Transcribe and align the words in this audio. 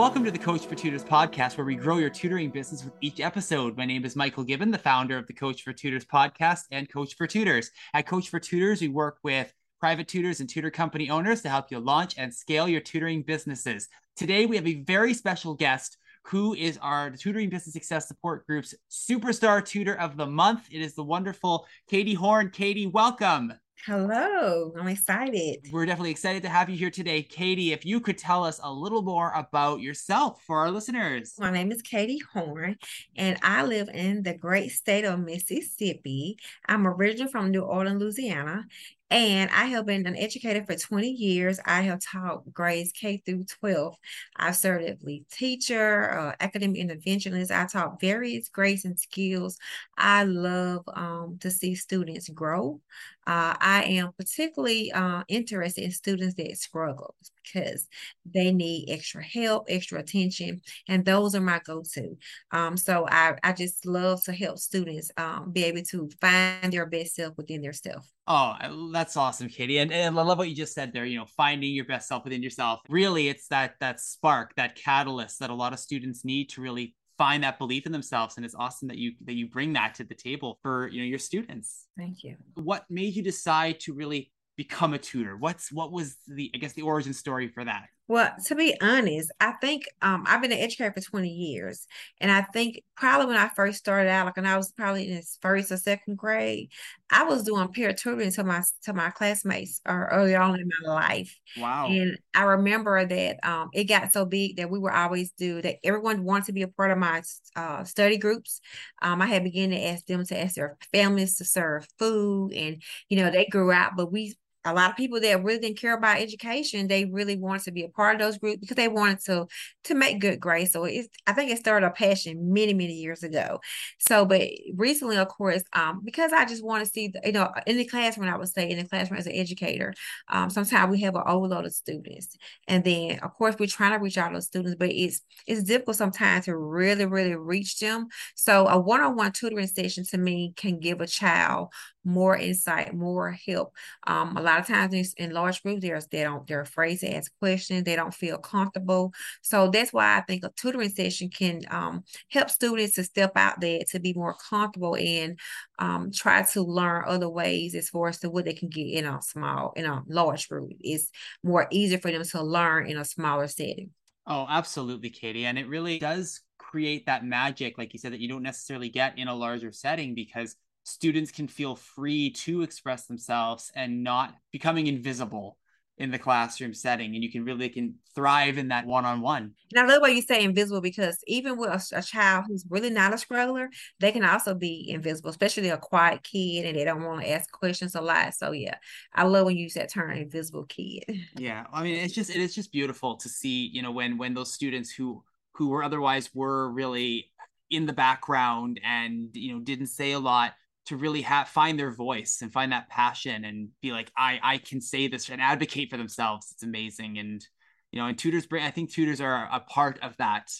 Welcome 0.00 0.24
to 0.24 0.30
the 0.30 0.38
Coach 0.38 0.66
for 0.66 0.74
Tutors 0.74 1.04
podcast, 1.04 1.58
where 1.58 1.66
we 1.66 1.74
grow 1.74 1.98
your 1.98 2.08
tutoring 2.08 2.48
business 2.48 2.84
with 2.84 2.94
each 3.02 3.20
episode. 3.20 3.76
My 3.76 3.84
name 3.84 4.04
is 4.06 4.16
Michael 4.16 4.44
Gibbon, 4.44 4.70
the 4.70 4.78
founder 4.78 5.18
of 5.18 5.26
the 5.26 5.34
Coach 5.34 5.62
for 5.62 5.74
Tutors 5.74 6.06
podcast 6.06 6.62
and 6.70 6.90
Coach 6.90 7.16
for 7.16 7.26
Tutors. 7.26 7.70
At 7.92 8.06
Coach 8.06 8.30
for 8.30 8.40
Tutors, 8.40 8.80
we 8.80 8.88
work 8.88 9.18
with 9.22 9.52
private 9.78 10.08
tutors 10.08 10.40
and 10.40 10.48
tutor 10.48 10.70
company 10.70 11.10
owners 11.10 11.42
to 11.42 11.48
help 11.48 11.70
you 11.70 11.78
launch 11.78 12.14
and 12.16 12.32
scale 12.32 12.66
your 12.68 12.80
tutoring 12.80 13.22
businesses. 13.22 13.88
Today, 14.16 14.46
we 14.46 14.56
have 14.56 14.66
a 14.66 14.82
very 14.84 15.12
special 15.12 15.54
guest 15.54 15.98
who 16.22 16.54
is 16.54 16.78
our 16.82 17.10
Tutoring 17.10 17.50
Business 17.50 17.72
Success 17.72 18.08
Support 18.08 18.46
Group's 18.46 18.74
Superstar 18.90 19.64
Tutor 19.64 19.98
of 19.98 20.16
the 20.16 20.26
Month. 20.26 20.68
It 20.70 20.80
is 20.80 20.94
the 20.94 21.04
wonderful 21.04 21.66
Katie 21.88 22.14
Horn. 22.14 22.50
Katie, 22.50 22.86
welcome. 22.86 23.52
Hello, 23.86 24.74
I'm 24.78 24.88
excited. 24.88 25.66
We're 25.72 25.86
definitely 25.86 26.10
excited 26.10 26.42
to 26.42 26.50
have 26.50 26.68
you 26.68 26.76
here 26.76 26.90
today. 26.90 27.22
Katie, 27.22 27.72
if 27.72 27.86
you 27.86 27.98
could 27.98 28.18
tell 28.18 28.44
us 28.44 28.60
a 28.62 28.70
little 28.70 29.00
more 29.00 29.32
about 29.34 29.80
yourself 29.80 30.42
for 30.46 30.58
our 30.58 30.70
listeners. 30.70 31.32
My 31.38 31.50
name 31.50 31.72
is 31.72 31.80
Katie 31.80 32.20
Horn, 32.34 32.76
and 33.16 33.38
I 33.42 33.64
live 33.64 33.88
in 33.88 34.22
the 34.22 34.34
great 34.34 34.72
state 34.72 35.06
of 35.06 35.20
Mississippi. 35.20 36.36
I'm 36.68 36.86
originally 36.86 37.32
from 37.32 37.50
New 37.50 37.62
Orleans, 37.62 38.02
Louisiana, 38.02 38.66
and 39.10 39.50
I 39.50 39.64
have 39.66 39.86
been 39.86 40.06
an 40.06 40.16
educator 40.16 40.64
for 40.64 40.76
20 40.76 41.08
years. 41.10 41.58
I 41.66 41.82
have 41.82 42.00
taught 42.00 42.52
grades 42.52 42.92
K 42.92 43.16
through 43.18 43.44
12. 43.44 43.96
I've 44.36 44.56
served 44.56 44.84
as 44.84 45.02
lead 45.02 45.28
teacher, 45.28 46.10
uh, 46.10 46.34
academic 46.38 46.80
interventionist. 46.80 47.50
I 47.50 47.66
taught 47.66 48.00
various 48.00 48.48
grades 48.48 48.84
and 48.84 48.98
skills. 48.98 49.58
I 49.98 50.24
love 50.24 50.84
um, 50.94 51.38
to 51.40 51.50
see 51.50 51.74
students 51.74 52.28
grow. 52.28 52.80
Uh, 53.26 53.54
I 53.60 53.84
am 53.84 54.12
particularly 54.16 54.92
uh, 54.92 55.24
interested 55.28 55.84
in 55.84 55.90
students 55.90 56.34
that 56.36 56.56
struggle 56.56 57.14
because 57.52 57.86
they 58.24 58.52
need 58.52 58.90
extra 58.90 59.24
help, 59.24 59.66
extra 59.68 60.00
attention, 60.00 60.60
and 60.88 61.04
those 61.04 61.34
are 61.34 61.40
my 61.40 61.60
go-to. 61.64 62.16
Um, 62.52 62.76
so 62.76 63.06
I, 63.08 63.36
I 63.42 63.52
just 63.52 63.86
love 63.86 64.22
to 64.24 64.32
help 64.32 64.58
students 64.58 65.10
um, 65.16 65.50
be 65.52 65.64
able 65.64 65.82
to 65.82 66.10
find 66.20 66.72
their 66.72 66.86
best 66.86 67.14
self 67.14 67.36
within 67.36 67.62
their 67.62 67.72
self. 67.72 68.06
Oh, 68.26 68.90
that's 68.92 69.16
awesome, 69.16 69.48
Katie. 69.48 69.78
And, 69.78 69.92
and 69.92 70.18
I 70.18 70.22
love 70.22 70.38
what 70.38 70.48
you 70.48 70.54
just 70.54 70.74
said 70.74 70.92
there, 70.92 71.04
you 71.04 71.18
know, 71.18 71.26
finding 71.36 71.72
your 71.72 71.84
best 71.84 72.08
self 72.08 72.24
within 72.24 72.42
yourself. 72.42 72.80
Really, 72.88 73.28
it's 73.28 73.48
that 73.48 73.74
that 73.80 74.00
spark, 74.00 74.54
that 74.56 74.76
catalyst 74.76 75.40
that 75.40 75.50
a 75.50 75.54
lot 75.54 75.72
of 75.72 75.78
students 75.78 76.24
need 76.24 76.50
to 76.50 76.60
really 76.60 76.94
find 77.18 77.44
that 77.44 77.58
belief 77.58 77.84
in 77.84 77.92
themselves 77.92 78.36
and 78.38 78.46
it's 78.46 78.54
awesome 78.54 78.88
that 78.88 78.96
you 78.96 79.12
that 79.26 79.34
you 79.34 79.46
bring 79.46 79.74
that 79.74 79.94
to 79.94 80.04
the 80.04 80.14
table 80.14 80.58
for 80.62 80.88
you 80.88 81.02
know 81.02 81.06
your 81.06 81.18
students 81.18 81.86
thank 81.98 82.24
you 82.24 82.34
what 82.54 82.86
made 82.88 83.14
you 83.14 83.22
decide 83.22 83.78
to 83.78 83.92
really 83.92 84.32
become 84.60 84.92
a 84.92 84.98
tutor 84.98 85.38
what's 85.38 85.72
what 85.72 85.90
was 85.90 86.18
the 86.28 86.50
i 86.54 86.58
guess 86.58 86.74
the 86.74 86.82
origin 86.82 87.14
story 87.14 87.48
for 87.48 87.64
that 87.64 87.86
well, 88.10 88.34
to 88.46 88.56
be 88.56 88.74
honest, 88.82 89.30
I 89.38 89.52
think 89.60 89.84
um, 90.02 90.24
I've 90.26 90.42
been 90.42 90.50
an 90.50 90.58
educator 90.58 90.92
for 90.92 91.00
20 91.00 91.28
years. 91.28 91.86
And 92.20 92.28
I 92.28 92.42
think 92.42 92.82
probably 92.96 93.26
when 93.26 93.36
I 93.36 93.48
first 93.50 93.78
started 93.78 94.10
out, 94.10 94.26
like 94.26 94.34
when 94.34 94.46
I 94.46 94.56
was 94.56 94.72
probably 94.72 95.12
in 95.12 95.22
first 95.40 95.70
or 95.70 95.76
second 95.76 96.18
grade, 96.18 96.72
I 97.08 97.22
was 97.22 97.44
doing 97.44 97.68
peer 97.68 97.92
tutoring 97.92 98.32
to 98.32 98.42
my 98.42 98.64
to 98.82 98.94
my 98.94 99.10
classmates 99.10 99.80
or 99.86 100.12
uh, 100.12 100.16
early 100.16 100.34
on 100.34 100.58
in 100.58 100.68
my 100.82 100.92
life. 100.92 101.38
Wow. 101.56 101.86
And 101.86 102.18
I 102.34 102.42
remember 102.42 103.06
that 103.06 103.38
um, 103.48 103.68
it 103.72 103.84
got 103.84 104.12
so 104.12 104.24
big 104.24 104.56
that 104.56 104.70
we 104.70 104.80
were 104.80 104.92
always 104.92 105.30
do 105.30 105.62
that 105.62 105.76
everyone 105.84 106.24
wanted 106.24 106.46
to 106.46 106.52
be 106.52 106.62
a 106.62 106.68
part 106.68 106.90
of 106.90 106.98
my 106.98 107.22
uh, 107.54 107.84
study 107.84 108.16
groups. 108.16 108.60
Um, 109.02 109.22
I 109.22 109.26
had 109.26 109.44
begun 109.44 109.70
to 109.70 109.80
ask 109.86 110.04
them 110.06 110.26
to 110.26 110.36
ask 110.36 110.56
their 110.56 110.76
families 110.90 111.36
to 111.36 111.44
serve 111.44 111.86
food 111.96 112.54
and 112.54 112.82
you 113.08 113.18
know 113.18 113.30
they 113.30 113.46
grew 113.46 113.70
out, 113.70 113.92
but 113.96 114.10
we 114.10 114.34
a 114.64 114.74
lot 114.74 114.90
of 114.90 114.96
people 114.96 115.20
that 115.20 115.42
really 115.42 115.58
didn't 115.58 115.78
care 115.78 115.94
about 115.94 116.18
education, 116.18 116.86
they 116.86 117.06
really 117.06 117.36
wanted 117.36 117.62
to 117.62 117.72
be 117.72 117.84
a 117.84 117.88
part 117.88 118.16
of 118.16 118.20
those 118.20 118.38
groups 118.38 118.58
because 118.60 118.76
they 118.76 118.88
wanted 118.88 119.20
to 119.24 119.46
to 119.84 119.94
make 119.94 120.20
good 120.20 120.38
grades. 120.38 120.72
So 120.72 120.84
it's 120.84 121.08
I 121.26 121.32
think 121.32 121.50
it 121.50 121.58
started 121.58 121.86
a 121.86 121.90
passion 121.90 122.52
many 122.52 122.74
many 122.74 122.92
years 122.92 123.22
ago. 123.22 123.60
So, 123.98 124.26
but 124.26 124.42
recently, 124.74 125.16
of 125.16 125.28
course, 125.28 125.62
um, 125.72 126.02
because 126.04 126.32
I 126.32 126.44
just 126.44 126.64
want 126.64 126.84
to 126.84 126.90
see, 126.90 127.08
the, 127.08 127.20
you 127.24 127.32
know, 127.32 127.50
in 127.66 127.76
the 127.78 127.86
classroom, 127.86 128.28
I 128.28 128.36
would 128.36 128.48
say 128.48 128.68
in 128.68 128.78
the 128.78 128.84
classroom 128.84 129.18
as 129.18 129.26
an 129.26 129.32
educator, 129.32 129.94
um, 130.28 130.50
sometimes 130.50 130.90
we 130.90 131.00
have 131.00 131.14
an 131.14 131.22
overload 131.26 131.64
of 131.64 131.72
students, 131.72 132.36
and 132.68 132.84
then 132.84 133.18
of 133.20 133.32
course 133.34 133.56
we're 133.58 133.66
trying 133.66 133.92
to 133.92 133.98
reach 133.98 134.18
out 134.18 134.30
to 134.30 134.42
students, 134.42 134.76
but 134.78 134.90
it's 134.90 135.22
it's 135.46 135.62
difficult 135.62 135.96
sometimes 135.96 136.44
to 136.44 136.56
really 136.56 137.06
really 137.06 137.34
reach 137.34 137.78
them. 137.78 138.08
So 138.34 138.66
a 138.68 138.78
one 138.78 139.00
on 139.00 139.16
one 139.16 139.32
tutoring 139.32 139.66
session 139.66 140.04
to 140.10 140.18
me 140.18 140.52
can 140.56 140.78
give 140.80 141.00
a 141.00 141.06
child 141.06 141.68
more 142.04 142.36
insight, 142.36 142.94
more 142.94 143.32
help. 143.46 143.74
Um, 144.06 144.36
a 144.36 144.42
lot 144.42 144.60
of 144.60 144.66
times 144.66 145.14
in, 145.16 145.30
large 145.32 145.62
groups, 145.62 145.82
they're, 145.82 146.00
they 146.10 146.22
don't, 146.22 146.46
they're 146.46 146.60
afraid 146.60 146.98
to 147.00 147.14
ask 147.14 147.30
questions. 147.38 147.84
They 147.84 147.96
don't 147.96 148.14
feel 148.14 148.38
comfortable. 148.38 149.12
So 149.42 149.70
that's 149.70 149.92
why 149.92 150.16
I 150.16 150.22
think 150.22 150.44
a 150.44 150.50
tutoring 150.56 150.90
session 150.90 151.28
can 151.30 151.62
um, 151.70 152.04
help 152.28 152.50
students 152.50 152.94
to 152.94 153.04
step 153.04 153.32
out 153.36 153.60
there 153.60 153.80
to 153.90 154.00
be 154.00 154.12
more 154.14 154.34
comfortable 154.48 154.96
and 154.96 155.38
um, 155.78 156.10
try 156.12 156.42
to 156.42 156.62
learn 156.62 157.04
other 157.06 157.28
ways 157.28 157.74
as 157.74 157.88
far 157.88 158.08
as 158.08 158.18
to 158.20 158.30
what 158.30 158.44
they 158.44 158.54
can 158.54 158.68
get 158.68 158.86
in 158.86 159.06
a 159.06 159.20
small, 159.22 159.72
in 159.76 159.84
a 159.84 160.02
large 160.08 160.48
group. 160.48 160.70
It's 160.80 161.10
more 161.42 161.66
easier 161.70 161.98
for 161.98 162.10
them 162.10 162.24
to 162.24 162.42
learn 162.42 162.86
in 162.86 162.96
a 162.96 163.04
smaller 163.04 163.48
setting. 163.48 163.90
Oh, 164.26 164.46
absolutely, 164.48 165.10
Katie. 165.10 165.46
And 165.46 165.58
it 165.58 165.66
really 165.66 165.98
does 165.98 166.40
create 166.58 167.06
that 167.06 167.24
magic, 167.24 167.78
like 167.78 167.92
you 167.92 167.98
said, 167.98 168.12
that 168.12 168.20
you 168.20 168.28
don't 168.28 168.42
necessarily 168.42 168.88
get 168.88 169.18
in 169.18 169.28
a 169.28 169.34
larger 169.34 169.72
setting 169.72 170.14
because 170.14 170.56
students 170.84 171.30
can 171.30 171.48
feel 171.48 171.76
free 171.76 172.30
to 172.30 172.62
express 172.62 173.06
themselves 173.06 173.70
and 173.74 174.02
not 174.02 174.34
becoming 174.52 174.86
invisible 174.86 175.56
in 176.00 176.10
the 176.10 176.18
classroom 176.18 176.72
setting 176.72 177.14
and 177.14 177.22
you 177.22 177.30
can 177.30 177.44
really 177.44 177.68
can 177.68 177.94
thrive 178.14 178.56
in 178.56 178.68
that 178.68 178.86
one-on-one. 178.86 179.52
And 179.74 179.80
i 179.80 179.86
love 179.86 180.00
why 180.00 180.08
you 180.08 180.22
say 180.22 180.42
invisible 180.42 180.80
because 180.80 181.22
even 181.26 181.58
with 181.58 181.68
a, 181.68 181.98
a, 181.98 182.02
child 182.02 182.46
who's 182.48 182.64
really 182.70 182.88
not 182.88 183.12
a 183.12 183.18
struggler 183.18 183.68
they 184.00 184.10
can 184.10 184.24
also 184.24 184.54
be 184.54 184.88
invisible 184.88 185.28
especially 185.28 185.68
a 185.68 185.76
quiet 185.76 186.22
kid 186.22 186.64
and 186.64 186.76
they 186.76 186.84
don't 186.84 187.04
want 187.04 187.20
to 187.20 187.30
ask 187.30 187.52
questions 187.52 187.94
a 187.94 188.00
lot. 188.00 188.34
So 188.34 188.52
yeah 188.52 188.76
i 189.14 189.24
love 189.24 189.44
when 189.44 189.56
you 189.56 189.64
use 189.64 189.74
that 189.74 189.92
term 189.92 190.10
invisible 190.12 190.64
kid. 190.64 191.04
Yeah 191.36 191.66
i 191.70 191.82
mean 191.82 191.96
it's 191.96 192.14
just 192.14 192.30
it 192.30 192.36
is 192.36 192.54
just 192.54 192.72
beautiful 192.72 193.16
to 193.16 193.28
see 193.28 193.66
you 193.66 193.82
know 193.82 193.92
when 193.92 194.16
when 194.16 194.32
those 194.32 194.52
students 194.52 194.90
who 194.90 195.22
who 195.52 195.68
were 195.68 195.84
otherwise 195.84 196.30
were 196.34 196.70
really 196.70 197.30
in 197.68 197.84
the 197.84 197.92
background 197.92 198.80
and 198.82 199.28
you 199.34 199.52
know 199.52 199.60
didn't 199.60 199.88
say 199.88 200.12
a 200.12 200.18
lot 200.18 200.54
to 200.86 200.96
really 200.96 201.22
have 201.22 201.48
find 201.48 201.78
their 201.78 201.90
voice 201.90 202.40
and 202.42 202.52
find 202.52 202.72
that 202.72 202.88
passion 202.88 203.44
and 203.44 203.68
be 203.80 203.92
like 203.92 204.10
i 204.16 204.40
i 204.42 204.58
can 204.58 204.80
say 204.80 205.08
this 205.08 205.28
and 205.28 205.40
advocate 205.40 205.90
for 205.90 205.96
themselves. 205.96 206.48
It's 206.52 206.62
amazing. 206.62 207.18
And 207.18 207.46
you 207.92 208.00
know 208.00 208.06
and 208.06 208.18
tutors 208.18 208.46
bring 208.46 208.64
i 208.64 208.70
think 208.70 208.90
tutors 208.90 209.20
are 209.20 209.48
a 209.52 209.60
part 209.60 209.98
of 210.02 210.16
that 210.18 210.50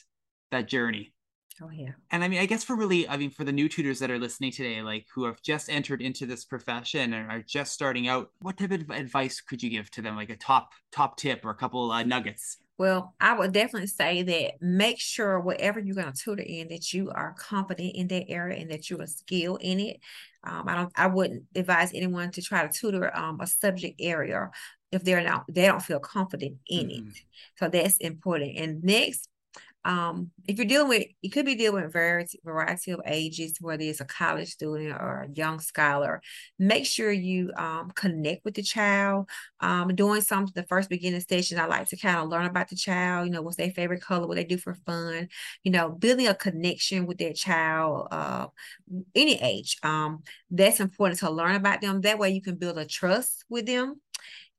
that 0.51 0.69
journey. 0.69 1.13
Oh 1.63 1.71
yeah. 1.71 1.93
And 2.11 2.25
i 2.25 2.29
mean 2.29 2.41
i 2.41 2.47
guess 2.47 2.65
for 2.65 2.77
really 2.77 3.09
i 3.09 3.17
mean 3.17 3.31
for 3.31 3.45
the 3.45 3.53
new 3.53 3.69
tutors 3.69 3.99
that 3.99 4.11
are 4.11 4.19
listening 4.19 4.53
today 4.53 4.83
like 4.83 5.07
who 5.15 5.25
have 5.25 5.43
just 5.43 5.69
entered 5.69 6.01
into 6.01 6.27
this 6.27 6.45
profession 6.45 7.13
and 7.13 7.31
are 7.31 7.43
just 7.43 7.73
starting 7.73 8.09
out 8.09 8.31
what 8.41 8.57
type 8.57 8.73
of 8.73 8.91
advice 8.91 9.41
could 9.41 9.63
you 9.63 9.71
give 9.71 9.91
to 9.93 10.03
them? 10.03 10.17
Like 10.17 10.31
a 10.31 10.37
top 10.37 10.73
top 10.93 11.17
tip 11.17 11.45
or 11.45 11.51
a 11.51 11.57
couple 11.57 11.91
uh, 11.91 12.03
nuggets 12.03 12.59
well, 12.81 13.15
I 13.21 13.35
would 13.35 13.53
definitely 13.53 13.89
say 13.89 14.23
that 14.23 14.63
make 14.63 14.99
sure 14.99 15.39
whatever 15.39 15.79
you're 15.79 15.95
going 15.95 16.11
to 16.11 16.19
tutor 16.19 16.43
in 16.43 16.69
that 16.69 16.95
you 16.95 17.11
are 17.11 17.35
confident 17.39 17.95
in 17.95 18.09
that 18.09 18.31
area 18.31 18.59
and 18.59 18.71
that 18.71 18.89
you're 18.89 19.07
skilled 19.07 19.61
in 19.61 19.81
it. 19.81 20.01
Um, 20.45 20.67
I 20.67 20.77
don't. 20.77 20.93
I 20.97 21.09
wouldn't 21.09 21.43
advise 21.55 21.93
anyone 21.93 22.31
to 22.31 22.41
try 22.41 22.67
to 22.67 22.73
tutor 22.73 23.15
um, 23.15 23.39
a 23.39 23.47
subject 23.47 24.01
area 24.01 24.49
if 24.91 25.05
they're 25.05 25.23
not 25.23 25.45
they 25.47 25.67
don't 25.67 25.83
feel 25.83 26.01
confident 26.01 26.57
in 26.69 26.87
mm-hmm. 26.87 27.09
it. 27.09 27.23
So 27.57 27.69
that's 27.69 27.99
important. 27.99 28.57
And 28.57 28.83
next, 28.83 29.29
um, 29.85 30.31
if 30.47 30.59
you're 30.59 30.67
dealing 30.67 30.89
with, 30.89 31.07
you 31.23 31.31
could 31.31 31.47
be 31.47 31.55
dealing 31.55 31.83
with 31.83 31.93
variety, 31.93 32.39
variety 32.45 32.91
of 32.91 33.01
ages, 33.07 33.55
whether 33.61 33.83
it's 33.83 34.01
a 34.01 34.05
college 34.05 34.51
student 34.51 34.93
or 34.93 35.27
a 35.27 35.33
young 35.33 35.59
scholar. 35.61 36.21
Make 36.59 36.85
sure 36.85 37.11
you 37.11 37.51
um, 37.57 37.91
connect 37.95 38.45
with 38.45 38.55
the 38.55 38.63
child. 38.63 39.29
Um, 39.61 39.95
doing 39.95 40.21
some 40.21 40.47
the 40.55 40.65
first 40.65 40.91
beginning 40.91 41.21
station, 41.21 41.59
I 41.59 41.67
like 41.67 41.89
to 41.89 41.97
kind 41.97 42.19
of 42.19 42.29
learn 42.29 42.47
about 42.47 42.69
the 42.69 42.77
child. 42.77 43.27
You 43.27 43.33
know, 43.33 43.43
what's 43.43 43.57
their 43.57 43.71
favorite 43.71 44.03
color, 44.03 44.27
what 44.27 44.37
they 44.37 44.45
do 44.45 44.59
for 44.59 44.75
fun. 44.75 45.29
You 45.65 45.73
know, 45.73 45.89
building 45.91 46.29
a 46.29 46.35
connection 46.35 47.07
with 47.07 47.19
their 47.19 47.33
child, 47.33 48.09
uh, 48.11 48.49
any 49.15 49.41
age. 49.41 49.79
Um, 49.83 50.23
that's 50.51 50.81
important 50.81 51.21
to 51.21 51.31
learn 51.31 51.55
about 51.55 51.81
them. 51.81 52.03
That 52.03 52.19
way, 52.19 52.31
you 52.31 52.43
can 52.43 52.57
build 52.57 52.79
a 52.79 52.85
trust 52.85 53.45
with 53.49 53.67
them 53.67 54.01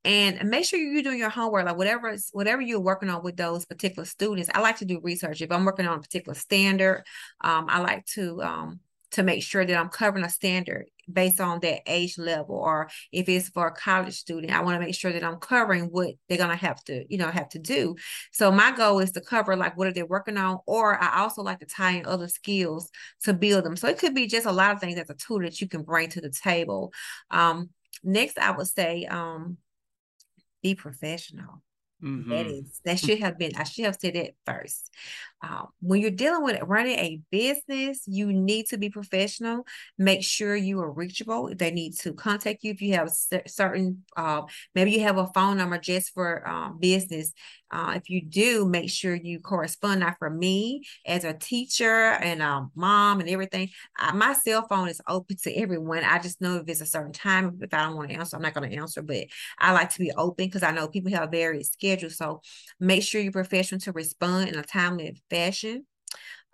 and 0.04 0.50
make 0.50 0.66
sure 0.66 0.80
you're 0.80 1.04
doing 1.04 1.20
your 1.20 1.30
homework 1.30 1.66
like 1.66 1.78
whatever 1.78 2.16
whatever 2.32 2.62
you're 2.62 2.80
working 2.80 3.10
on 3.10 3.24
with 3.24 3.38
those 3.38 3.66
particular 3.66 4.06
students 4.06 4.50
i 4.54 4.60
like 4.60 4.78
to 4.78 4.86
do 4.86 5.00
research. 5.02 5.42
If 5.42 5.52
i'm 5.52 5.66
working 5.66 5.88
on 5.88 5.98
a 5.98 6.02
particular 6.02 6.36
standard 6.36 7.04
um, 7.42 7.68
i 7.70 7.80
like 7.80 8.06
to 8.08 8.42
um, 8.42 8.80
to 9.12 9.24
make 9.24 9.44
sure 9.44 9.66
that 9.66 9.78
i'm 9.78 9.90
covering 9.90 10.26
a 10.26 10.30
standard 10.30 10.86
based 11.12 11.42
on 11.42 11.60
that 11.60 11.82
age 11.88 12.18
level 12.18 12.56
or 12.56 12.90
if 13.12 13.28
it's 13.28 13.50
for 13.50 13.68
a 13.68 13.72
college 13.72 14.16
student 14.16 14.54
i 14.54 14.62
want 14.62 14.80
to 14.80 14.86
make 14.86 14.96
sure 14.96 15.12
that 15.12 15.24
i'm 15.24 15.38
covering 15.38 15.86
what 15.86 16.16
they're 16.28 16.38
going 16.38 16.50
to 16.50 16.56
have 16.56 16.82
to 16.84 17.06
you 17.10 17.18
know 17.18 17.30
have 17.30 17.50
to 17.50 17.60
do. 17.60 17.96
So 18.32 18.52
my 18.52 18.72
goal 18.72 19.00
is 19.00 19.12
to 19.12 19.22
cover 19.22 19.56
like 19.56 19.78
what 19.78 19.88
are 19.88 19.94
they 19.94 20.04
working 20.04 20.38
on 20.38 20.60
or 20.66 21.02
i 21.02 21.20
also 21.20 21.44
like 21.44 21.60
to 21.60 21.66
tie 21.66 21.92
in 21.92 22.06
other 22.06 22.28
skills 22.28 22.90
to 23.24 23.34
build 23.34 23.66
them. 23.66 23.76
So 23.76 23.88
it 23.88 24.00
could 24.00 24.16
be 24.16 24.28
just 24.28 24.48
a 24.48 24.52
lot 24.52 24.74
of 24.74 24.80
things 24.80 24.98
as 24.98 25.10
a 25.10 25.16
tool 25.16 25.42
that 25.42 25.60
you 25.62 25.68
can 25.68 25.84
bring 25.84 26.10
to 26.10 26.22
the 26.22 26.32
table. 26.32 26.94
Um, 27.30 27.70
next 28.04 28.40
I 28.40 28.52
would 28.52 28.68
say 28.68 29.06
um 29.06 29.58
be 30.62 30.76
professional. 30.76 31.64
Mm-hmm. 32.04 32.30
That 32.32 32.48
is 32.48 32.82
that 32.84 33.00
should 33.00 33.20
have 33.20 33.38
been 33.38 33.52
I 33.56 33.64
should 33.64 33.86
have 33.86 33.98
said 34.00 34.16
it 34.16 34.36
first. 34.46 34.92
Um, 35.44 35.68
when 35.82 36.02
you're 36.02 36.12
dealing 36.12 36.44
with 36.44 36.62
running 36.64 36.98
a 36.98 37.20
business, 37.32 38.04
you 38.06 38.32
need 38.32 38.68
to 38.68 38.78
be 38.78 38.90
professional. 38.90 39.66
Make 39.98 40.24
sure 40.24 40.56
you 40.56 40.80
are 40.82 40.92
reachable. 40.92 41.52
They 41.56 41.72
need 41.72 41.98
to 42.00 42.14
contact 42.14 42.64
you 42.64 42.72
if 42.72 42.82
you 42.82 42.94
have 42.94 43.10
certain, 43.48 44.04
uh, 44.16 44.44
maybe 44.76 44.92
you 44.92 45.02
have 45.02 45.18
a 45.18 45.28
phone 45.34 45.58
number 45.58 45.78
just 45.78 46.14
for 46.14 46.48
um, 46.48 46.78
business. 46.80 47.34
Uh, 47.72 47.94
if 47.96 48.10
you 48.10 48.22
do, 48.22 48.68
make 48.68 48.90
sure 48.90 49.16
you 49.16 49.40
correspond. 49.40 50.02
Not 50.02 50.18
for 50.20 50.30
me 50.30 50.84
as 51.06 51.24
a 51.24 51.34
teacher 51.34 52.12
and 52.12 52.42
a 52.42 52.68
mom 52.76 53.22
and 53.22 53.30
everything. 53.30 53.70
I, 53.98 54.12
my 54.12 54.34
cell 54.34 54.68
phone 54.68 54.90
is 54.90 55.02
open 55.08 55.38
to 55.44 55.54
everyone. 55.54 56.04
I 56.04 56.20
just 56.20 56.42
know 56.42 56.58
if 56.58 56.68
it's 56.68 56.82
a 56.82 56.86
certain 56.86 57.14
time, 57.14 57.60
if 57.62 57.74
I 57.74 57.84
don't 57.84 57.96
want 57.96 58.10
to 58.10 58.16
answer, 58.16 58.36
I'm 58.36 58.44
not 58.44 58.54
going 58.54 58.70
to 58.70 58.76
answer. 58.76 59.02
But 59.02 59.28
I 59.58 59.72
like 59.72 59.90
to 59.92 60.00
be 60.00 60.12
open 60.12 60.48
because 60.48 60.64
I 60.64 60.72
know 60.72 60.88
people 60.90 61.12
have 61.12 61.32
various 61.32 61.70
schedules. 61.70 62.18
So 62.18 62.42
make 62.80 63.04
sure 63.04 63.22
you're 63.22 63.32
professional 63.32 63.80
to 63.82 63.94
respond 63.94 64.50
in 64.50 64.60
a 64.60 64.64
timely 64.64 65.08
fashion. 65.32 65.86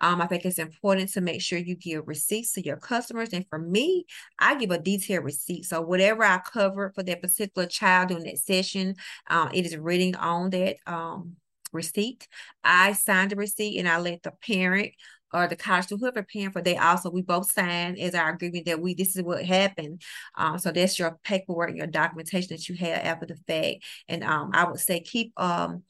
Um, 0.00 0.22
I 0.22 0.26
think 0.26 0.44
it's 0.44 0.58
important 0.58 1.10
to 1.14 1.20
make 1.20 1.42
sure 1.42 1.58
you 1.58 1.74
give 1.74 2.06
receipts 2.06 2.52
to 2.52 2.64
your 2.64 2.76
customers. 2.76 3.30
And 3.32 3.44
for 3.50 3.58
me, 3.58 4.06
I 4.38 4.54
give 4.54 4.70
a 4.70 4.78
detailed 4.78 5.24
receipt. 5.24 5.64
So 5.64 5.80
whatever 5.80 6.24
I 6.24 6.38
cover 6.38 6.92
for 6.94 7.02
that 7.02 7.20
particular 7.20 7.66
child 7.66 8.08
during 8.08 8.24
that 8.24 8.38
session, 8.38 8.94
um, 9.28 9.50
it 9.52 9.66
is 9.66 9.76
written 9.76 10.14
on 10.14 10.50
that 10.50 10.76
um, 10.86 11.36
receipt. 11.72 12.28
I 12.62 12.92
signed 12.92 13.32
the 13.32 13.36
receipt 13.36 13.78
and 13.78 13.88
I 13.88 13.98
let 13.98 14.22
the 14.22 14.32
parent 14.46 14.92
or 15.32 15.46
the 15.46 15.56
college 15.56 15.84
student, 15.84 16.00
whoever 16.00 16.22
paying 16.22 16.50
for, 16.50 16.62
they 16.62 16.76
also 16.76 17.10
we 17.10 17.22
both 17.22 17.50
sign 17.50 17.98
as 17.98 18.14
our 18.14 18.30
agreement 18.32 18.64
that 18.66 18.80
we 18.80 18.94
this 18.94 19.16
is 19.16 19.22
what 19.22 19.44
happened. 19.44 20.00
Um, 20.36 20.58
so 20.58 20.72
that's 20.72 20.98
your 20.98 21.18
paperwork, 21.22 21.74
your 21.74 21.86
documentation 21.86 22.48
that 22.56 22.68
you 22.68 22.76
have 22.76 23.04
after 23.04 23.26
the 23.26 23.36
fact. 23.46 23.84
And 24.08 24.24
um, 24.24 24.50
I 24.54 24.64
would 24.64 24.80
say 24.80 25.00
keep 25.00 25.32
um 25.38 25.82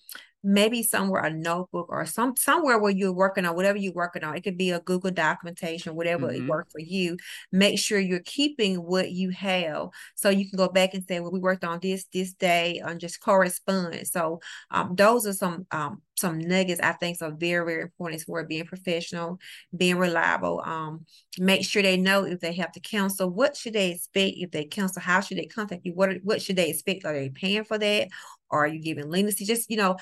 maybe 0.42 0.82
somewhere 0.82 1.22
a 1.22 1.30
notebook 1.30 1.86
or 1.88 2.06
some 2.06 2.36
somewhere 2.36 2.78
where 2.78 2.92
you're 2.92 3.12
working 3.12 3.44
on 3.44 3.56
whatever 3.56 3.78
you're 3.78 3.92
working 3.92 4.24
on. 4.24 4.36
It 4.36 4.42
could 4.42 4.58
be 4.58 4.70
a 4.70 4.80
Google 4.80 5.10
documentation, 5.10 5.94
whatever 5.94 6.28
mm-hmm. 6.28 6.44
it 6.44 6.48
worked 6.48 6.72
for 6.72 6.80
you. 6.80 7.16
Make 7.52 7.78
sure 7.78 7.98
you're 7.98 8.20
keeping 8.20 8.76
what 8.76 9.10
you 9.10 9.30
have 9.30 9.88
so 10.14 10.30
you 10.30 10.48
can 10.48 10.56
go 10.56 10.68
back 10.68 10.94
and 10.94 11.04
say, 11.06 11.20
well, 11.20 11.32
we 11.32 11.40
worked 11.40 11.64
on 11.64 11.80
this 11.80 12.06
this 12.12 12.32
day 12.34 12.80
and 12.84 13.00
just 13.00 13.20
correspond. 13.20 14.06
So 14.06 14.40
um, 14.70 14.94
those 14.94 15.26
are 15.26 15.32
some 15.32 15.66
um, 15.70 16.02
some 16.18 16.38
nuggets 16.38 16.80
I 16.80 16.92
think 16.92 17.20
are 17.22 17.30
very, 17.30 17.64
very 17.64 17.82
important 17.82 18.22
for 18.22 18.44
being 18.44 18.64
professional, 18.66 19.38
being 19.76 19.98
reliable. 19.98 20.62
Um, 20.64 21.06
make 21.38 21.64
sure 21.64 21.82
they 21.82 21.96
know 21.96 22.24
if 22.24 22.40
they 22.40 22.52
have 22.54 22.72
to 22.72 22.80
cancel, 22.80 23.30
what 23.30 23.56
should 23.56 23.74
they 23.74 23.92
expect 23.92 24.34
if 24.36 24.50
they 24.50 24.64
cancel, 24.64 25.02
how 25.02 25.20
should 25.20 25.38
they 25.38 25.46
contact 25.46 25.84
you, 25.84 25.92
what 25.94 26.10
what 26.22 26.42
should 26.42 26.56
they 26.56 26.70
expect? 26.70 27.04
Are 27.04 27.14
they 27.14 27.30
paying 27.30 27.64
for 27.64 27.78
that? 27.78 28.08
Or 28.50 28.64
are 28.64 28.68
you 28.68 28.80
giving 28.80 29.10
leniency? 29.10 29.44
Just, 29.44 29.70
you 29.70 29.76
know, 29.76 29.96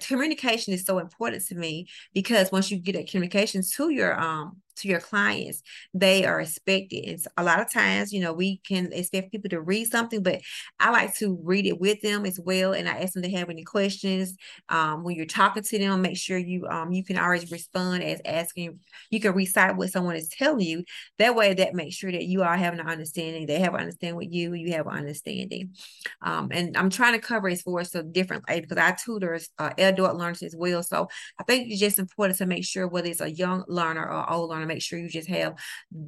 communication 0.00 0.72
is 0.72 0.84
so 0.84 0.98
important 0.98 1.44
to 1.46 1.54
me 1.54 1.86
because 2.14 2.50
once 2.50 2.70
you 2.70 2.78
get 2.78 2.96
a 2.96 3.04
communication 3.04 3.62
to 3.76 3.90
your 3.90 4.18
um 4.18 4.56
to 4.76 4.88
your 4.88 5.00
clients, 5.00 5.62
they 5.94 6.24
are 6.24 6.40
expected. 6.40 7.04
And 7.08 7.24
a 7.36 7.44
lot 7.44 7.60
of 7.60 7.72
times, 7.72 8.12
you 8.12 8.20
know, 8.20 8.32
we 8.32 8.58
can 8.58 8.92
expect 8.92 9.32
people 9.32 9.50
to 9.50 9.60
read 9.60 9.86
something, 9.86 10.22
but 10.22 10.40
I 10.80 10.90
like 10.90 11.14
to 11.16 11.38
read 11.42 11.66
it 11.66 11.80
with 11.80 12.00
them 12.00 12.26
as 12.26 12.38
well. 12.40 12.72
And 12.72 12.88
I 12.88 13.00
ask 13.00 13.14
them 13.14 13.22
to 13.22 13.30
have 13.30 13.50
any 13.50 13.64
questions. 13.64 14.36
Um, 14.68 15.04
when 15.04 15.16
you're 15.16 15.26
talking 15.26 15.62
to 15.62 15.78
them, 15.78 16.02
make 16.02 16.16
sure 16.16 16.38
you 16.38 16.66
um 16.66 16.92
you 16.92 17.04
can 17.04 17.18
always 17.18 17.50
respond 17.50 18.02
as 18.02 18.20
asking. 18.24 18.80
You 19.10 19.20
can 19.20 19.34
recite 19.34 19.76
what 19.76 19.90
someone 19.90 20.16
is 20.16 20.28
telling 20.28 20.66
you. 20.66 20.84
That 21.18 21.34
way, 21.34 21.54
that 21.54 21.74
makes 21.74 21.96
sure 21.96 22.12
that 22.12 22.24
you 22.24 22.42
are 22.42 22.56
having 22.56 22.80
an 22.80 22.88
understanding. 22.88 23.46
They 23.46 23.60
have 23.60 23.74
an 23.74 23.80
understanding 23.80 24.16
with 24.16 24.32
you. 24.32 24.54
You 24.54 24.72
have 24.72 24.86
an 24.86 24.96
understanding. 24.96 25.74
Um, 26.22 26.48
and 26.52 26.76
I'm 26.76 26.90
trying 26.90 27.14
to 27.14 27.18
cover 27.18 27.48
as 27.48 27.62
far 27.62 27.80
as 27.80 27.90
the 27.90 28.02
different 28.02 28.44
because 28.46 28.78
I 28.78 28.92
tutor 28.92 29.38
uh, 29.58 29.70
adult 29.78 30.16
learners 30.16 30.42
as 30.42 30.54
well. 30.56 30.82
So 30.82 31.08
I 31.38 31.44
think 31.44 31.70
it's 31.70 31.80
just 31.80 31.98
important 31.98 32.38
to 32.38 32.46
make 32.46 32.64
sure 32.64 32.86
whether 32.86 33.08
it's 33.08 33.20
a 33.20 33.30
young 33.30 33.64
learner 33.68 34.04
or 34.04 34.30
old 34.30 34.50
learner 34.50 34.61
make 34.66 34.82
sure 34.82 34.98
you 34.98 35.08
just 35.08 35.28
have 35.28 35.54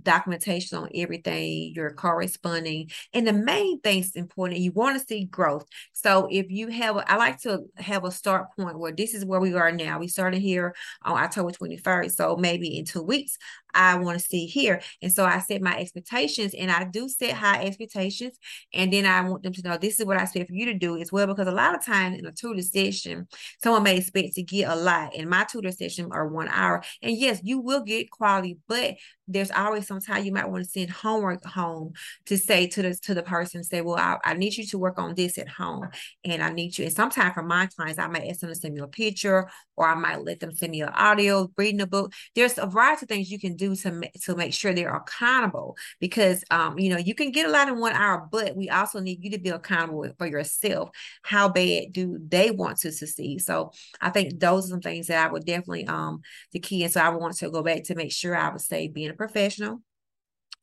documentation 0.02 0.78
on 0.78 0.88
everything, 0.94 1.72
you're 1.74 1.94
corresponding. 1.94 2.90
And 3.12 3.26
the 3.26 3.32
main 3.32 3.80
thing's 3.80 4.12
important, 4.12 4.60
you 4.60 4.72
want 4.72 4.98
to 4.98 5.06
see 5.06 5.24
growth. 5.24 5.66
So 5.92 6.28
if 6.30 6.50
you 6.50 6.68
have, 6.68 6.96
I 7.06 7.16
like 7.16 7.40
to 7.42 7.64
have 7.76 8.04
a 8.04 8.10
start 8.10 8.46
point 8.56 8.78
where 8.78 8.92
this 8.92 9.14
is 9.14 9.24
where 9.24 9.40
we 9.40 9.54
are 9.54 9.72
now. 9.72 9.98
We 9.98 10.08
started 10.08 10.40
here 10.40 10.74
on 11.02 11.18
October 11.22 11.50
21st. 11.50 12.12
So 12.12 12.36
maybe 12.36 12.78
in 12.78 12.84
two 12.84 13.02
weeks, 13.02 13.38
I 13.74 13.96
want 13.96 14.18
to 14.18 14.24
see 14.24 14.46
here. 14.46 14.80
And 15.02 15.12
so 15.12 15.24
I 15.24 15.38
set 15.40 15.62
my 15.62 15.76
expectations 15.78 16.54
and 16.54 16.70
I 16.70 16.84
do 16.84 17.08
set 17.08 17.32
high 17.32 17.64
expectations. 17.64 18.38
And 18.72 18.92
then 18.92 19.06
I 19.06 19.28
want 19.28 19.42
them 19.42 19.52
to 19.52 19.62
know 19.62 19.76
this 19.76 20.00
is 20.00 20.06
what 20.06 20.16
I 20.16 20.22
expect 20.22 20.48
for 20.48 20.54
you 20.54 20.66
to 20.66 20.74
do 20.74 20.96
as 20.98 21.12
well. 21.12 21.26
Because 21.26 21.46
a 21.46 21.52
lot 21.52 21.74
of 21.74 21.84
times 21.84 22.18
in 22.18 22.26
a 22.26 22.32
tutor 22.32 22.62
session, 22.62 23.26
someone 23.62 23.82
may 23.82 23.98
expect 23.98 24.34
to 24.34 24.42
get 24.42 24.68
a 24.68 24.76
lot. 24.76 25.14
In 25.14 25.28
my 25.28 25.44
tutor 25.44 25.72
session 25.72 26.08
are 26.12 26.28
one 26.28 26.48
hour. 26.48 26.82
And 27.02 27.16
yes, 27.16 27.40
you 27.42 27.60
will 27.60 27.82
get 27.82 28.10
quality, 28.10 28.58
but 28.68 28.94
there's 29.26 29.50
always 29.50 29.86
sometimes 29.86 30.26
you 30.26 30.32
might 30.32 30.48
want 30.48 30.64
to 30.64 30.70
send 30.70 30.90
homework 30.90 31.44
home 31.44 31.92
to 32.26 32.36
say 32.36 32.66
to 32.68 32.82
the 32.82 32.94
to 32.94 33.14
the 33.14 33.22
person, 33.22 33.62
say, 33.62 33.80
well, 33.80 33.96
I, 33.96 34.18
I 34.24 34.34
need 34.34 34.56
you 34.56 34.66
to 34.66 34.78
work 34.78 34.98
on 34.98 35.14
this 35.14 35.38
at 35.38 35.48
home. 35.48 35.88
And 36.24 36.42
I 36.42 36.50
need 36.50 36.76
you. 36.78 36.84
And 36.84 36.94
sometimes 36.94 37.34
for 37.34 37.42
my 37.42 37.66
clients, 37.66 37.98
I 37.98 38.06
might 38.06 38.28
ask 38.28 38.40
them 38.40 38.50
to 38.50 38.54
send 38.54 38.74
me 38.74 38.80
a 38.80 38.86
picture 38.86 39.48
or 39.76 39.88
I 39.88 39.94
might 39.94 40.22
let 40.22 40.40
them 40.40 40.54
send 40.54 40.72
me 40.72 40.82
an 40.82 40.90
audio, 40.90 41.50
reading 41.56 41.80
a 41.80 41.86
book. 41.86 42.12
There's 42.34 42.58
a 42.58 42.66
variety 42.66 43.04
of 43.04 43.08
things 43.08 43.30
you 43.30 43.38
can 43.38 43.56
do 43.56 43.74
to, 43.76 44.10
to 44.22 44.36
make 44.36 44.54
sure 44.54 44.72
they're 44.72 44.94
accountable 44.94 45.76
because 46.00 46.44
um, 46.50 46.78
you 46.78 46.90
know 46.90 46.98
you 46.98 47.14
can 47.14 47.30
get 47.30 47.46
a 47.46 47.50
lot 47.50 47.68
in 47.68 47.78
one 47.78 47.92
hour 47.92 48.26
but 48.30 48.56
we 48.56 48.68
also 48.68 49.00
need 49.00 49.22
you 49.22 49.30
to 49.30 49.38
be 49.38 49.48
accountable 49.50 50.06
for 50.18 50.26
yourself 50.26 50.90
how 51.22 51.48
bad 51.48 51.84
do 51.92 52.18
they 52.28 52.50
want 52.50 52.78
to 52.78 52.92
succeed 52.92 53.40
so 53.40 53.70
i 54.00 54.10
think 54.10 54.38
those 54.38 54.66
are 54.66 54.70
some 54.70 54.80
things 54.80 55.06
that 55.06 55.26
i 55.26 55.30
would 55.30 55.44
definitely 55.44 55.86
um 55.86 56.20
the 56.52 56.58
key 56.58 56.82
and 56.82 56.92
so 56.92 57.00
i 57.00 57.08
would 57.08 57.20
want 57.20 57.36
to 57.36 57.50
go 57.50 57.62
back 57.62 57.82
to 57.84 57.94
make 57.94 58.12
sure 58.12 58.36
i 58.36 58.50
would 58.50 58.60
say 58.60 58.88
being 58.88 59.13
a 59.14 59.16
professional 59.16 59.80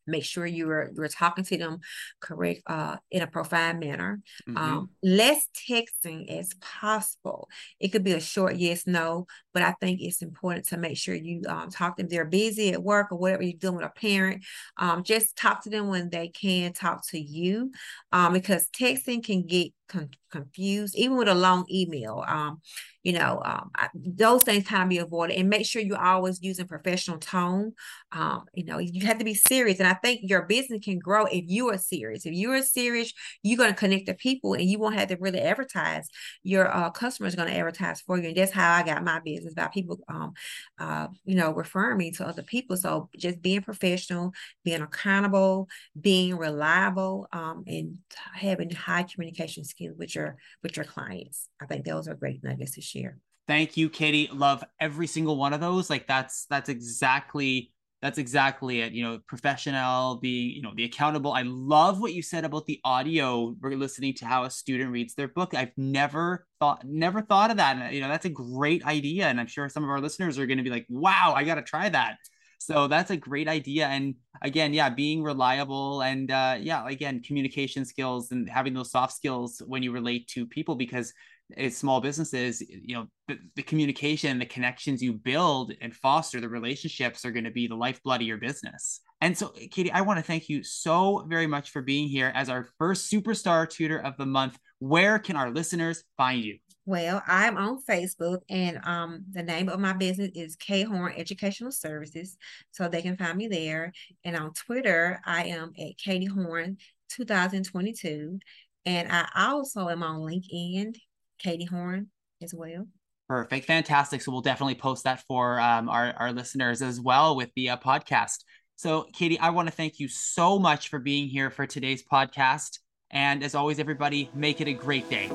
make 0.08 0.24
sure 0.24 0.46
you're 0.46 0.90
you're 0.96 1.08
talking 1.08 1.44
to 1.44 1.58
them 1.58 1.80
correct 2.20 2.62
uh 2.68 2.98
in 3.12 3.22
a 3.22 3.28
profound 3.28 3.80
manner 3.80 4.20
mm-hmm. 4.48 4.58
um 4.58 4.90
less 5.04 5.48
texting 5.70 6.28
as 6.30 6.50
possible 6.60 7.48
it 7.80 7.90
could 7.90 8.04
be 8.04 8.14
a 8.14 8.20
short 8.20 8.56
yes 8.56 8.88
no 8.88 9.26
but 9.54 9.64
i 9.64 9.74
think 9.82 10.00
it's 10.02 10.22
important 10.22 10.66
to 10.66 10.78
make 10.78 10.98
sure 10.98 11.16
you 11.16 11.42
um 11.48 11.70
talk 11.70 11.96
to 11.96 12.04
them 12.04 12.10
they're 12.10 12.26
busy 12.26 12.72
at 12.72 12.84
work 12.84 13.12
or 13.12 13.18
whatever 13.18 13.44
you're 13.44 13.58
doing 13.58 13.76
with 13.76 13.86
a 13.86 13.90
parent 13.90 14.44
um 14.78 15.04
just 15.04 15.36
talk 15.36 15.64
to 15.64 15.70
them 15.70 15.88
when 15.88 16.10
they 16.10 16.28
can 16.28 16.74
talk 16.74 17.06
to 17.08 17.20
you 17.20 17.72
um 18.12 18.34
because 18.34 18.68
texting 18.78 19.24
can 19.24 19.46
get 19.46 19.72
con- 19.92 20.10
confused, 20.32 20.96
even 20.96 21.18
with 21.18 21.28
a 21.28 21.36
long 21.36 21.66
email. 21.70 22.24
Um, 22.28 22.62
you 23.04 23.14
know, 23.14 23.42
um, 23.44 23.72
I, 23.76 23.90
those 23.96 24.44
things 24.44 24.68
kind 24.68 24.84
of 24.84 24.90
be 24.90 25.00
avoided 25.00 25.36
and 25.36 25.50
make 25.50 25.66
sure 25.66 25.82
you're 25.82 26.02
always 26.02 26.42
using 26.42 26.68
professional 26.68 27.18
tone. 27.18 27.74
Um, 28.12 28.46
you 28.54 28.64
know, 28.64 28.78
you 28.78 29.06
have 29.06 29.18
to 29.18 29.26
be 29.26 29.34
serious. 29.34 29.80
And 29.80 29.88
I 29.88 29.96
think 29.96 30.22
your 30.24 30.44
business 30.44 30.84
can 30.84 31.00
grow 31.00 31.26
if 31.26 31.44
you 31.48 31.70
are 31.70 31.78
serious. 31.78 32.26
If 32.26 32.34
you 32.34 32.52
are 32.52 32.62
serious, 32.62 33.12
you're 33.44 33.58
going 33.58 33.72
to 33.72 33.76
connect 33.76 34.06
the 34.06 34.14
people 34.14 34.54
and 34.54 34.64
you 34.64 34.80
won't 34.80 34.96
have 34.96 35.10
to 35.10 35.18
really 35.20 35.42
advertise. 35.42 36.08
Your 36.44 36.74
uh, 36.74 36.92
customers 36.92 37.36
going 37.36 37.50
to 37.50 37.56
advertise 37.58 38.02
for 38.02 38.18
you. 38.18 38.28
And 38.30 38.38
that's 38.38 38.52
how 38.52 38.74
I 38.74 38.84
got 38.84 39.04
my 39.04 39.20
business 39.20 39.41
by 39.50 39.68
people, 39.68 40.00
um, 40.08 40.34
uh, 40.80 41.08
you 41.26 41.36
know, 41.36 41.54
referring 41.54 41.98
me 41.98 42.12
to 42.12 42.28
other 42.28 42.44
people. 42.44 42.78
So 42.78 43.10
just 43.18 43.42
being 43.42 43.62
professional, 43.62 44.34
being 44.64 44.82
accountable, 44.82 45.68
being 46.00 46.38
reliable, 46.38 47.28
um, 47.34 47.64
and 47.68 47.98
having 48.34 48.70
high 48.72 49.04
communication 49.04 49.64
skills 49.64 49.98
with 49.98 50.16
your 50.16 50.38
with 50.64 50.76
your 50.76 50.86
clients. 50.86 51.48
I 51.62 51.66
think 51.66 51.86
those 51.86 52.08
are 52.08 52.16
great 52.16 52.44
nuggets 52.44 52.76
to 52.76 52.82
share. 52.82 53.18
Thank 53.48 53.76
you, 53.76 53.90
Katie. 53.90 54.30
Love 54.32 54.64
every 54.80 55.08
single 55.08 55.36
one 55.36 55.54
of 55.54 55.60
those. 55.60 55.90
Like 55.90 56.08
that's 56.08 56.46
that's 56.46 56.70
exactly 56.70 57.72
that's 58.02 58.18
exactly 58.18 58.82
it. 58.82 58.94
You 58.94 59.04
know, 59.04 59.20
professional, 59.28 60.16
being 60.16 60.56
you 60.56 60.62
know 60.62 60.72
the 60.76 60.86
accountable. 60.86 61.34
I 61.34 61.44
love 61.44 62.02
what 62.02 62.14
you 62.14 62.24
said 62.24 62.46
about 62.46 62.66
the 62.66 62.80
audio. 62.84 63.56
We're 63.62 63.76
listening 63.76 64.16
to 64.16 64.26
how 64.26 64.44
a 64.44 64.50
student 64.50 64.92
reads 64.92 65.14
their 65.14 65.28
book. 65.28 65.54
I've 65.54 65.72
never 65.78 66.48
thought 66.60 66.84
never 66.84 67.22
thought 67.22 67.52
of 67.52 67.58
that. 67.58 67.78
And, 67.78 67.96
you 67.96 68.02
know, 68.02 68.08
that's 68.08 68.26
a 68.26 68.30
great 68.30 68.86
idea, 68.86 69.28
and 69.28 69.40
I'm 69.40 69.48
sure 69.48 69.70
some 69.70 69.84
of 69.84 69.90
our 69.90 70.02
listeners 70.02 70.40
are 70.40 70.48
going 70.48 70.58
to 70.58 70.64
be 70.64 70.72
like, 70.72 70.88
"Wow, 70.90 71.34
I 71.36 71.44
got 71.44 71.56
to 71.56 71.64
try 71.64 71.90
that." 71.90 72.18
So 72.58 72.88
that's 72.88 73.10
a 73.10 73.18
great 73.18 73.48
idea. 73.48 73.88
And 73.88 74.16
again, 74.44 74.72
yeah, 74.72 74.90
being 74.90 75.24
reliable 75.24 76.02
and 76.02 76.30
uh, 76.30 76.58
yeah, 76.60 76.88
again, 76.88 77.24
communication 77.24 77.86
skills 77.86 78.32
and 78.32 78.48
having 78.48 78.76
those 78.76 78.92
soft 78.92 79.14
skills 79.14 79.64
when 79.66 79.82
you 79.82 79.92
relate 79.92 80.28
to 80.30 80.46
people 80.46 80.76
because 80.76 81.12
it's 81.58 81.78
small 81.78 82.02
businesses, 82.02 82.62
you 82.62 82.96
know, 82.96 83.08
the, 83.28 83.38
the 83.56 83.64
communication, 83.64 84.40
the 84.40 84.46
connections 84.46 85.02
you 85.02 85.14
build 85.14 85.74
and 85.82 85.94
foster, 85.96 86.40
the 86.40 86.50
relationships 86.50 87.26
are 87.26 87.32
going 87.32 87.44
to 87.44 87.52
be 87.52 87.68
the 87.68 87.76
lifeblood 87.76 88.22
of 88.22 88.28
your 88.28 88.38
business. 88.38 89.02
And 89.22 89.38
so, 89.38 89.50
Katie, 89.50 89.92
I 89.92 90.02
want 90.02 90.18
to 90.18 90.24
thank 90.24 90.50
you 90.50 90.64
so 90.64 91.26
very 91.28 91.48
much 91.48 91.72
for 91.72 91.82
being 91.82 92.08
here 92.08 92.32
as 92.34 92.50
our 92.50 92.68
first 92.78 93.12
superstar 93.12 93.70
tutor 93.70 94.00
of 94.00 94.18
the 94.18 94.26
month. 94.26 94.58
Where 94.80 95.20
can 95.20 95.36
our 95.36 95.52
listeners 95.52 96.04
find 96.18 96.44
you? 96.44 96.58
Well, 96.86 97.22
I'm 97.28 97.58
on 97.58 97.84
Facebook, 97.88 98.40
and 98.50 98.80
um, 98.84 99.24
the 99.32 99.44
name 99.44 99.70
of 99.70 99.80
my 99.80 99.94
business 99.94 100.32
is 100.34 100.56
K 100.56 100.82
Horn 100.82 101.14
Educational 101.16 101.72
Services, 101.72 102.38
so 102.72 102.90
they 102.90 103.04
can 103.04 103.16
find 103.16 103.38
me 103.38 103.48
there. 103.48 103.94
And 104.26 104.36
on 104.36 104.54
Twitter, 104.54 105.22
I 105.24 105.44
am 105.44 105.74
at 105.80 105.98
Katie 106.00 106.26
Horn 106.26 106.78
2022. 107.10 108.40
And 108.86 109.12
I 109.12 109.28
also 109.36 109.90
am 109.90 110.04
on 110.04 110.22
LinkedIn, 110.22 110.96
Katie 111.42 111.66
Horn 111.66 112.08
as 112.42 112.54
well. 112.54 112.88
Perfect. 113.28 113.66
Fantastic. 113.66 114.22
So 114.22 114.32
we'll 114.32 114.42
definitely 114.42 114.76
post 114.76 115.06
that 115.06 115.24
for 115.28 115.60
um, 115.60 115.88
our, 115.90 116.14
our 116.18 116.34
listeners 116.34 116.82
as 116.82 117.00
well 117.00 117.36
with 117.36 117.50
the 117.56 117.70
uh, 117.70 117.78
podcast. 117.78 118.40
So, 118.76 119.08
Katie, 119.14 119.40
I 119.40 119.52
want 119.52 119.70
to 119.70 119.74
thank 119.74 120.00
you 120.00 120.08
so 120.08 120.60
much 120.60 120.90
for 120.90 121.00
being 121.00 121.30
here 121.30 121.50
for 121.50 121.66
today's 121.66 122.04
podcast. 122.04 122.80
And 123.10 123.44
as 123.44 123.56
always, 123.56 123.80
everybody, 123.80 124.30
make 124.34 124.60
it 124.60 124.68
a 124.68 124.74
great 124.74 125.10
day. 125.10 125.30